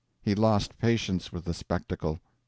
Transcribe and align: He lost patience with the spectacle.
He 0.19 0.33
lost 0.33 0.79
patience 0.79 1.31
with 1.31 1.45
the 1.45 1.53
spectacle. 1.53 2.21